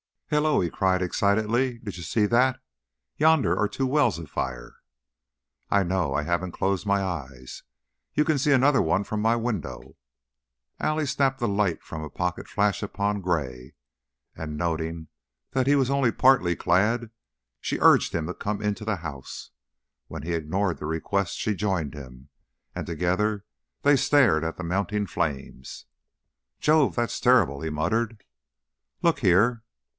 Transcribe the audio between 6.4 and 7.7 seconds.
closed my eyes.